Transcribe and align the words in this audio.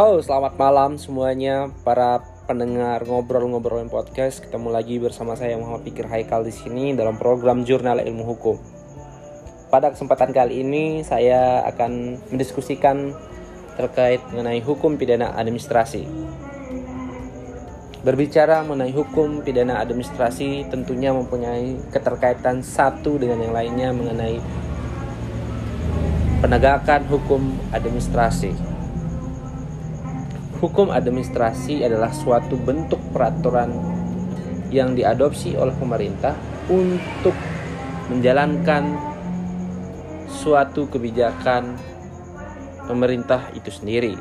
Halo, 0.00 0.16
selamat 0.16 0.56
malam 0.56 0.96
semuanya 0.96 1.68
para 1.84 2.24
pendengar 2.48 3.04
ngobrol-ngobrolin 3.04 3.92
podcast. 3.92 4.40
Ketemu 4.40 4.72
lagi 4.72 4.96
bersama 4.96 5.36
saya 5.36 5.60
Muhammad 5.60 5.84
Pikir 5.84 6.08
Haikal 6.08 6.40
di 6.40 6.56
sini 6.56 6.96
dalam 6.96 7.20
program 7.20 7.68
Jurnal 7.68 8.00
Ilmu 8.08 8.24
Hukum. 8.24 8.56
Pada 9.68 9.92
kesempatan 9.92 10.32
kali 10.32 10.64
ini 10.64 11.04
saya 11.04 11.60
akan 11.68 12.16
mendiskusikan 12.32 13.12
terkait 13.76 14.24
mengenai 14.32 14.64
hukum 14.64 14.96
pidana 14.96 15.36
administrasi. 15.36 16.08
Berbicara 18.00 18.64
mengenai 18.64 18.96
hukum 18.96 19.44
pidana 19.44 19.84
administrasi 19.84 20.64
tentunya 20.72 21.12
mempunyai 21.12 21.76
keterkaitan 21.92 22.64
satu 22.64 23.20
dengan 23.20 23.44
yang 23.44 23.52
lainnya 23.52 23.92
mengenai 23.92 24.40
penegakan 26.40 27.04
hukum 27.04 27.52
administrasi. 27.76 28.69
Hukum 30.60 30.92
administrasi 30.92 31.80
adalah 31.80 32.12
suatu 32.12 32.60
bentuk 32.60 33.00
peraturan 33.16 33.72
yang 34.68 34.92
diadopsi 34.92 35.56
oleh 35.56 35.72
pemerintah 35.72 36.36
untuk 36.68 37.32
menjalankan 38.12 38.92
suatu 40.28 40.86
kebijakan 40.92 41.80
pemerintah 42.84 43.50
itu 43.56 43.72
sendiri 43.72 44.14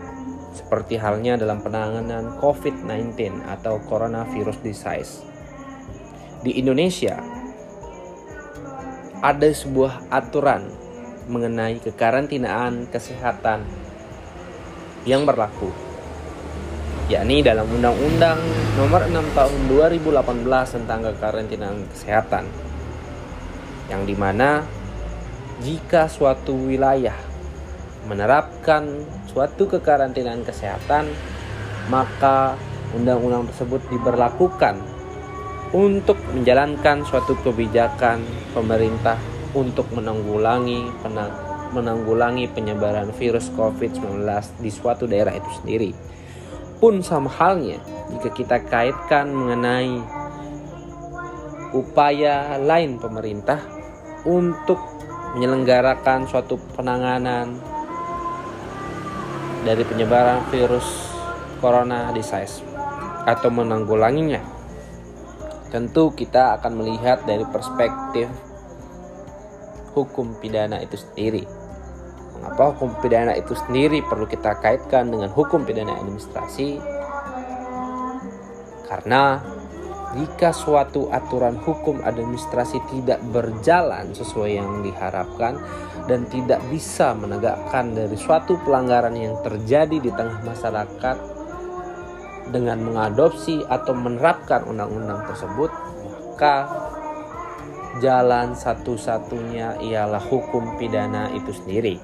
seperti 0.55 0.95
halnya 0.95 1.35
dalam 1.35 1.59
penanganan 1.59 2.39
COVID-19 2.41 3.45
atau 3.45 3.83
coronavirus 3.85 4.57
disease. 4.63 5.21
Di 6.39 6.55
Indonesia, 6.55 7.19
ada 9.19 9.49
sebuah 9.51 10.07
aturan 10.07 10.71
mengenai 11.27 11.83
kekarantinaan 11.83 12.87
kesehatan 12.87 13.67
yang 15.03 15.27
berlaku, 15.27 15.69
yakni 17.09 17.41
dalam 17.41 17.65
Undang-Undang 17.65 18.37
Nomor 18.77 19.09
6 19.09 19.33
Tahun 19.33 19.59
2018 19.65 20.77
tentang 20.77 20.99
kekarantinaan 21.09 21.89
kesehatan, 21.89 22.45
yang 23.89 24.05
di 24.05 24.13
mana 24.13 24.61
jika 25.59 26.05
suatu 26.05 26.53
wilayah 26.53 27.17
menerapkan 28.05 28.85
suatu 29.25 29.65
kekarantinaan 29.67 30.45
kesehatan, 30.45 31.09
maka 31.89 32.55
undang-undang 32.93 33.49
tersebut 33.49 33.81
diberlakukan 33.89 34.77
untuk 35.73 36.17
menjalankan 36.33 37.05
suatu 37.05 37.33
kebijakan 37.41 38.21
pemerintah 38.53 39.17
untuk 39.57 39.89
menanggulangi 39.93 40.93
menanggulangi 41.69 42.49
penyebaran 42.49 43.13
virus 43.13 43.53
COVID-19 43.53 44.25
di 44.61 44.69
suatu 44.73 45.05
daerah 45.05 45.33
itu 45.33 45.49
sendiri. 45.61 45.91
Pun 46.79 47.03
sama 47.03 47.27
halnya 47.27 47.75
jika 48.15 48.31
kita 48.31 48.57
kaitkan 48.63 49.27
mengenai 49.29 49.99
upaya 51.75 52.57
lain 52.57 52.97
pemerintah 52.97 53.59
untuk 54.23 54.79
menyelenggarakan 55.35 56.25
suatu 56.25 56.57
penanganan 56.73 57.59
dari 59.61 59.83
penyebaran 59.85 60.41
virus 60.49 61.11
corona 61.59 62.09
disease 62.15 62.63
atau 63.27 63.51
menanggulanginya. 63.51 64.41
Tentu 65.69 66.15
kita 66.17 66.57
akan 66.57 66.81
melihat 66.81 67.21
dari 67.29 67.45
perspektif 67.45 68.25
hukum 69.93 70.33
pidana 70.41 70.81
itu 70.81 70.97
sendiri. 70.97 71.45
Mengapa 72.39 72.71
hukum 72.71 72.95
pidana 73.03 73.35
itu 73.35 73.51
sendiri 73.51 73.99
perlu 73.99 74.23
kita 74.23 74.63
kaitkan 74.63 75.11
dengan 75.11 75.27
hukum 75.27 75.67
pidana 75.67 75.99
administrasi? 75.99 76.79
Karena 78.87 79.43
jika 80.15 80.55
suatu 80.55 81.11
aturan 81.11 81.59
hukum 81.59 82.01
administrasi 82.01 82.79
tidak 82.89 83.19
berjalan 83.29 84.09
sesuai 84.15 84.57
yang 84.57 84.81
diharapkan 84.81 85.59
dan 86.07 86.25
tidak 86.31 86.63
bisa 86.71 87.13
menegakkan 87.13 87.93
dari 87.93 88.17
suatu 88.17 88.57
pelanggaran 88.65 89.13
yang 89.13 89.37
terjadi 89.45 89.99
di 89.99 90.09
tengah 90.09 90.41
masyarakat 90.41 91.17
dengan 92.49 92.81
mengadopsi 92.81 93.61
atau 93.67 93.93
menerapkan 93.93 94.65
undang-undang 94.65 95.21
tersebut, 95.29 95.69
maka 96.39 96.55
jalan 98.01 98.55
satu-satunya 98.57 99.83
ialah 99.83 100.23
hukum 100.23 100.79
pidana 100.81 101.29
itu 101.35 101.53
sendiri. 101.53 102.01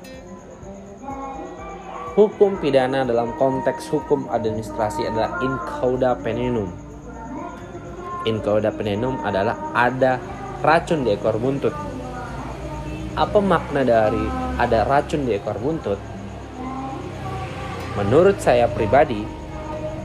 Hukum 2.16 2.64
pidana 2.64 3.04
dalam 3.04 3.36
konteks 3.36 3.92
hukum 3.92 4.32
administrasi 4.32 5.04
adalah 5.12 5.36
in 5.44 5.52
cauda 5.60 6.16
penenum 6.24 6.86
in 8.26 8.42
cauda 8.42 8.74
penenum 8.74 9.22
adalah 9.22 9.56
ada 9.72 10.18
racun 10.66 11.06
di 11.06 11.14
ekor 11.14 11.38
buntut. 11.38 11.74
Apa 13.16 13.40
makna 13.40 13.86
dari 13.86 14.26
ada 14.60 14.84
racun 14.84 15.24
di 15.24 15.38
ekor 15.38 15.56
buntut? 15.62 16.02
Menurut 17.96 18.44
saya 18.44 18.68
pribadi, 18.68 19.24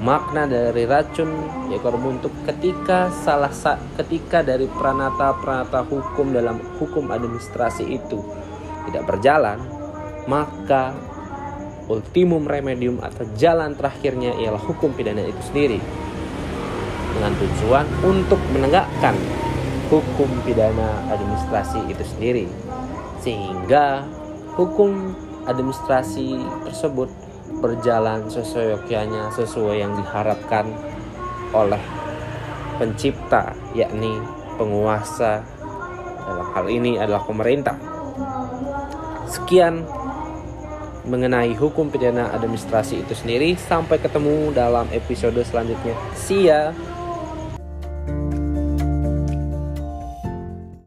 makna 0.04 0.46
dari 0.46 0.86
racun 0.86 1.32
di 1.66 1.74
ekor 1.74 1.98
buntut 1.98 2.30
ketika 2.46 3.10
salah 3.10 3.50
sa 3.50 3.80
ketika 3.98 4.46
dari 4.46 4.70
pranata-pranata 4.70 5.82
hukum 5.90 6.30
dalam 6.30 6.62
hukum 6.78 7.10
administrasi 7.10 7.88
itu 7.88 8.20
tidak 8.86 9.10
berjalan, 9.10 9.58
maka 10.30 10.94
ultimum 11.90 12.46
remedium 12.46 13.02
atau 13.02 13.26
jalan 13.34 13.74
terakhirnya 13.74 14.30
ialah 14.38 14.62
hukum 14.62 14.94
pidana 14.94 15.26
itu 15.26 15.42
sendiri. 15.42 15.82
Dengan 17.10 17.34
tujuan 17.34 17.86
untuk 18.06 18.38
menegakkan 18.54 19.18
hukum 19.90 20.30
pidana 20.46 21.02
administrasi 21.10 21.90
itu 21.90 22.04
sendiri. 22.06 22.46
Sehingga 23.18 24.06
hukum 24.54 25.18
administrasi 25.50 26.38
tersebut 26.70 27.10
berjalan 27.58 28.30
sesuai 28.30 28.78
yogyanya 28.78 29.34
sesuai 29.34 29.82
yang 29.82 29.98
diharapkan 29.98 30.70
oleh 31.50 31.82
pencipta 32.78 33.58
yakni 33.74 34.14
penguasa. 34.54 35.42
Dalam 36.22 36.46
hal 36.54 36.66
ini 36.70 36.94
adalah 36.94 37.26
pemerintah. 37.26 37.74
Sekian 39.26 39.82
mengenai 41.04 41.56
hukum 41.56 41.88
pidana 41.88 42.32
administrasi 42.34 43.02
itu 43.04 43.14
sendiri. 43.16 43.56
Sampai 43.56 44.00
ketemu 44.00 44.52
dalam 44.52 44.88
episode 44.92 45.40
selanjutnya. 45.46 45.96
See 46.16 46.48
ya 46.48 46.74